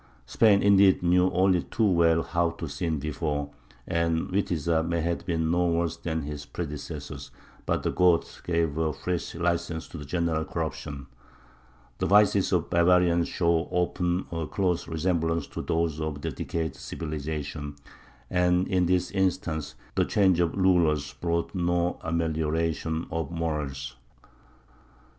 [0.25, 3.51] Spain, indeed, knew only too well how to sin before,
[3.85, 7.29] and Witiza may have been no worse than his predecessors;
[7.67, 11.05] but the Goths gave a fresh license to the general corruption.
[11.99, 17.75] The vices of barbarians show often a close resemblance to those of decayed civilization,
[18.27, 23.95] and in this instance the change of rulers brought no amelioration of morals.